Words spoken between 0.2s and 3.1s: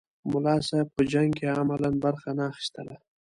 ملا صاحب په جنګ کې عملاً برخه نه اخیستله.